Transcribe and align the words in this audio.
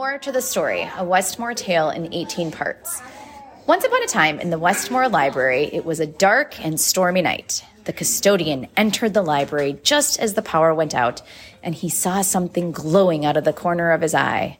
More 0.00 0.16
to 0.16 0.32
the 0.32 0.40
story 0.40 0.90
a 0.96 1.04
Westmoor 1.04 1.52
tale 1.52 1.90
in 1.90 2.14
18 2.14 2.52
parts. 2.52 3.02
Once 3.66 3.84
upon 3.84 4.02
a 4.02 4.06
time 4.06 4.40
in 4.40 4.48
the 4.48 4.58
Westmoor 4.58 5.10
Library, 5.10 5.68
it 5.74 5.84
was 5.84 6.00
a 6.00 6.06
dark 6.06 6.58
and 6.64 6.80
stormy 6.80 7.20
night. 7.20 7.62
The 7.84 7.92
custodian 7.92 8.68
entered 8.78 9.12
the 9.12 9.20
library 9.20 9.78
just 9.82 10.18
as 10.18 10.32
the 10.32 10.40
power 10.40 10.74
went 10.74 10.94
out, 10.94 11.20
and 11.62 11.74
he 11.74 11.90
saw 11.90 12.22
something 12.22 12.72
glowing 12.72 13.26
out 13.26 13.36
of 13.36 13.44
the 13.44 13.52
corner 13.52 13.90
of 13.90 14.00
his 14.00 14.14
eye. 14.14 14.58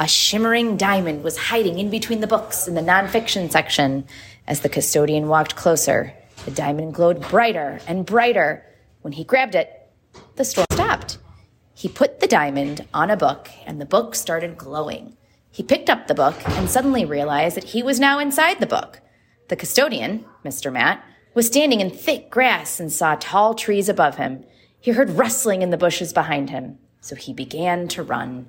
A 0.00 0.08
shimmering 0.08 0.76
diamond 0.76 1.22
was 1.22 1.36
hiding 1.36 1.78
in 1.78 1.88
between 1.88 2.20
the 2.20 2.26
books 2.26 2.66
in 2.66 2.74
the 2.74 2.80
nonfiction 2.80 3.52
section. 3.52 4.04
As 4.48 4.62
the 4.62 4.68
custodian 4.68 5.28
walked 5.28 5.54
closer, 5.54 6.12
the 6.44 6.50
diamond 6.50 6.94
glowed 6.94 7.20
brighter 7.28 7.78
and 7.86 8.04
brighter. 8.04 8.66
When 9.02 9.12
he 9.12 9.22
grabbed 9.22 9.54
it, 9.54 9.70
the 10.34 10.44
storm 10.44 10.66
stopped. 10.72 11.18
He 11.82 11.88
put 11.88 12.20
the 12.20 12.28
diamond 12.28 12.86
on 12.94 13.10
a 13.10 13.16
book, 13.16 13.50
and 13.66 13.80
the 13.80 13.84
book 13.84 14.14
started 14.14 14.56
glowing. 14.56 15.16
He 15.50 15.64
picked 15.64 15.90
up 15.90 16.06
the 16.06 16.14
book 16.14 16.36
and 16.50 16.70
suddenly 16.70 17.04
realized 17.04 17.56
that 17.56 17.64
he 17.64 17.82
was 17.82 17.98
now 17.98 18.20
inside 18.20 18.60
the 18.60 18.68
book. 18.68 19.00
The 19.48 19.56
custodian, 19.56 20.24
Mr. 20.44 20.72
Matt, 20.72 21.04
was 21.34 21.48
standing 21.48 21.80
in 21.80 21.90
thick 21.90 22.30
grass 22.30 22.78
and 22.78 22.92
saw 22.92 23.16
tall 23.16 23.54
trees 23.54 23.88
above 23.88 24.14
him. 24.14 24.44
He 24.78 24.92
heard 24.92 25.10
rustling 25.10 25.60
in 25.60 25.70
the 25.70 25.76
bushes 25.76 26.12
behind 26.12 26.50
him, 26.50 26.78
so 27.00 27.16
he 27.16 27.32
began 27.32 27.88
to 27.88 28.04
run. 28.04 28.48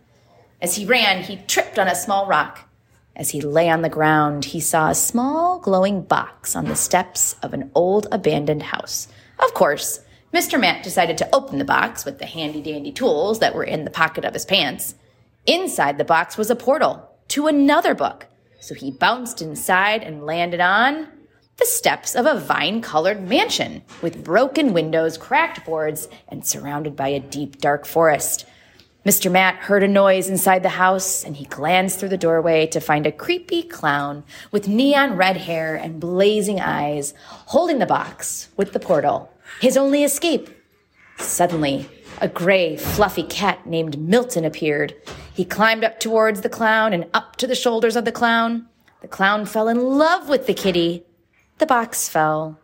As 0.61 0.75
he 0.75 0.86
ran, 0.86 1.23
he 1.23 1.38
tripped 1.47 1.80
on 1.80 1.88
a 1.88 1.95
small 1.95 2.27
rock. 2.27 2.70
As 3.16 3.31
he 3.31 3.41
lay 3.41 3.67
on 3.67 3.81
the 3.81 3.89
ground, 3.89 4.45
he 4.45 4.59
saw 4.59 4.91
a 4.91 4.95
small 4.95 5.58
glowing 5.58 6.03
box 6.03 6.55
on 6.55 6.66
the 6.66 6.75
steps 6.75 7.36
of 7.41 7.55
an 7.55 7.72
old 7.73 8.05
abandoned 8.11 8.61
house. 8.61 9.08
Of 9.39 9.55
course, 9.55 10.02
Mr. 10.34 10.60
Matt 10.60 10.82
decided 10.82 11.16
to 11.20 11.30
open 11.32 11.60
the 11.60 11.66
box 11.66 12.05
with 12.05 12.18
the 12.18 12.26
handy 12.26 12.60
dandy 12.60 12.92
tools 12.92 13.38
that 13.38 13.54
were 13.54 13.64
in 13.64 13.86
the 13.86 13.92
pocket 13.92 14.26
of 14.26 14.34
his 14.34 14.46
pants. 14.46 14.96
Inside 15.46 16.00
the 16.00 16.04
box 16.04 16.38
was 16.38 16.50
a 16.50 16.56
portal 16.56 17.08
to 17.28 17.46
another 17.46 17.94
book, 17.94 18.26
so 18.59 18.73
he 18.73 18.90
bounced 18.90 19.44
inside 19.44 20.02
and 20.02 20.25
landed 20.25 20.59
on 20.59 21.08
the 21.58 21.66
steps 21.67 22.16
of 22.16 22.25
a 22.25 22.40
vine 22.40 22.81
colored 22.81 23.30
mansion 23.30 23.84
with 24.02 24.23
broken 24.23 24.73
windows, 24.73 25.20
cracked 25.20 25.64
boards, 25.66 26.08
and 26.28 26.44
surrounded 26.44 26.95
by 26.95 27.09
a 27.09 27.20
deep, 27.20 27.59
dark 27.59 27.86
forest. 27.86 28.47
Mr. 29.06 29.31
Matt 29.31 29.56
heard 29.56 29.84
a 29.84 29.88
noise 29.88 30.30
inside 30.30 30.64
the 30.64 30.70
house 30.70 31.23
and 31.23 31.36
he 31.36 31.45
glanced 31.45 32.00
through 32.00 32.09
the 32.09 32.18
doorway 32.18 32.66
to 32.66 32.80
find 32.80 33.06
a 33.06 33.12
creepy 33.12 33.62
clown 33.62 34.23
with 34.50 34.68
neon 34.68 35.16
red 35.16 35.38
hair 35.38 35.75
and 35.75 36.00
blazing 36.00 36.59
eyes 36.59 37.14
holding 37.47 37.78
the 37.78 37.86
box 37.86 38.50
with 38.58 38.73
the 38.73 38.80
portal, 38.80 39.30
his 39.62 39.78
only 39.78 40.04
escape. 40.04 40.50
Suddenly, 41.18 41.90
a 42.22 42.28
gray, 42.28 42.78
fluffy 42.78 43.23
cat 43.23 43.66
named 43.66 44.00
Milton 44.00 44.46
appeared. 44.46 44.96
He 45.34 45.46
climbed 45.46 45.84
up 45.84 46.00
towards 46.00 46.42
the 46.42 46.50
clown 46.50 46.94
and 46.94 47.09
up 47.14 47.36
to 47.38 47.48
the 47.48 47.56
shoulders 47.56 47.96
of 47.96 48.06
the 48.06 48.12
clown. 48.12 48.68
The 49.02 49.08
clown 49.08 49.46
fell 49.46 49.68
in 49.68 49.80
love 49.80 50.30
with 50.30 50.48
the 50.48 50.54
kitty. 50.54 51.06
The 51.58 51.66
box 51.66 52.08
fell. 52.08 52.59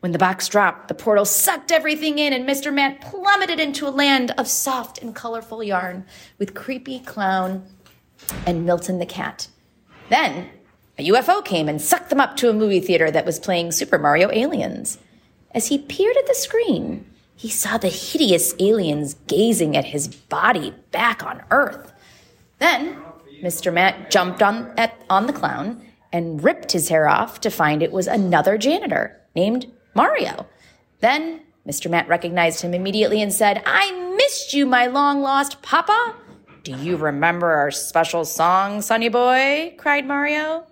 When 0.00 0.12
the 0.12 0.18
box 0.18 0.48
dropped, 0.48 0.88
the 0.88 0.94
portal 0.94 1.24
sucked 1.24 1.72
everything 1.72 2.18
in, 2.18 2.32
and 2.32 2.48
Mr. 2.48 2.72
Matt 2.72 3.00
plummeted 3.00 3.58
into 3.58 3.88
a 3.88 3.90
land 3.90 4.32
of 4.36 4.46
soft 4.46 5.00
and 5.00 5.14
colorful 5.14 5.62
yarn 5.62 6.04
with 6.38 6.54
Creepy 6.54 7.00
Clown 7.00 7.66
and 8.46 8.66
Milton 8.66 8.98
the 8.98 9.06
cat. 9.06 9.48
Then 10.10 10.50
a 10.98 11.08
UFO 11.08 11.44
came 11.44 11.68
and 11.68 11.80
sucked 11.80 12.10
them 12.10 12.20
up 12.20 12.36
to 12.36 12.50
a 12.50 12.52
movie 12.52 12.80
theater 12.80 13.10
that 13.10 13.24
was 13.24 13.40
playing 13.40 13.72
Super 13.72 13.98
Mario 13.98 14.30
Aliens. 14.30 14.98
As 15.52 15.68
he 15.68 15.78
peered 15.78 16.16
at 16.16 16.26
the 16.26 16.34
screen, 16.34 17.06
he 17.34 17.48
saw 17.48 17.78
the 17.78 17.88
hideous 17.88 18.54
aliens 18.58 19.14
gazing 19.26 19.76
at 19.76 19.86
his 19.86 20.08
body 20.08 20.74
back 20.92 21.24
on 21.24 21.42
Earth. 21.50 21.92
Then 22.58 22.98
Mr. 23.42 23.72
Matt 23.72 24.10
jumped 24.10 24.42
on, 24.42 24.72
at, 24.76 25.02
on 25.08 25.26
the 25.26 25.32
clown 25.32 25.82
and 26.12 26.44
ripped 26.44 26.72
his 26.72 26.88
hair 26.88 27.08
off 27.08 27.40
to 27.40 27.50
find 27.50 27.82
it 27.82 27.92
was 27.92 28.06
another 28.06 28.58
janitor 28.58 29.18
named 29.34 29.66
Mario. 29.94 30.46
Then 31.00 31.40
Mr. 31.66 31.90
Matt 31.90 32.08
recognized 32.08 32.60
him 32.62 32.74
immediately 32.74 33.22
and 33.22 33.32
said, 33.32 33.62
I 33.64 33.90
missed 34.16 34.52
you, 34.52 34.66
my 34.66 34.86
long 34.86 35.22
lost 35.22 35.62
papa. 35.62 36.14
Do 36.62 36.76
you 36.76 36.96
remember 36.96 37.52
our 37.52 37.70
special 37.70 38.24
song, 38.24 38.82
Sonny 38.82 39.08
Boy? 39.08 39.74
cried 39.78 40.06
Mario. 40.06 40.66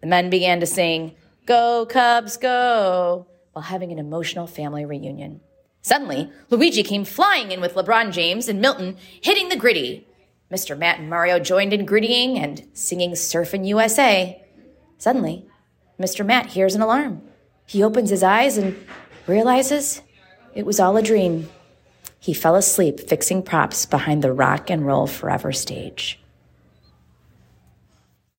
The 0.00 0.06
men 0.06 0.30
began 0.30 0.60
to 0.60 0.66
sing, 0.66 1.14
Go 1.44 1.86
Cubs, 1.86 2.38
go, 2.38 3.26
while 3.54 3.62
having 3.62 3.90
an 3.92 3.98
emotional 3.98 4.46
family 4.46 4.84
reunion. 4.84 5.40
Suddenly, 5.80 6.30
Luigi 6.50 6.82
came 6.82 7.04
flying 7.04 7.52
in 7.52 7.60
with 7.60 7.74
LeBron 7.74 8.12
James 8.12 8.48
and 8.48 8.60
Milton 8.60 8.96
hitting 9.20 9.48
the 9.48 9.56
griddy. 9.56 10.06
Mr. 10.50 10.76
Matt 10.76 10.98
and 10.98 11.08
Mario 11.08 11.38
joined 11.38 11.72
in 11.72 11.86
griddying 11.86 12.38
and 12.38 12.66
singing 12.72 13.12
Surfin' 13.12 13.66
USA. 13.66 14.42
Suddenly, 14.98 15.46
Mr. 16.00 16.24
Matt 16.24 16.46
hears 16.46 16.74
an 16.74 16.82
alarm. 16.82 17.22
He 17.66 17.82
opens 17.82 18.10
his 18.10 18.22
eyes 18.22 18.58
and 18.58 18.76
realizes 19.26 20.02
it 20.54 20.66
was 20.66 20.80
all 20.80 20.96
a 20.96 21.02
dream. 21.02 21.48
He 22.18 22.34
fell 22.34 22.56
asleep 22.56 23.00
fixing 23.00 23.42
props 23.42 23.86
behind 23.86 24.22
the 24.22 24.32
rock 24.32 24.70
and 24.70 24.86
roll 24.86 25.06
forever 25.06 25.52
stage. 25.52 26.18